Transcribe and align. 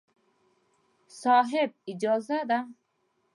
صاحب! 1.21 1.69
اجازه 1.91 2.39
ده. 2.49 2.59